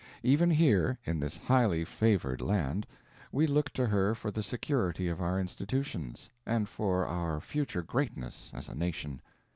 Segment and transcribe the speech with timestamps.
[0.23, 2.87] Even here, in this highly favored land,
[3.31, 8.49] we look to her for the security of our institutions, and for our future greatness
[8.51, 9.21] as a nation.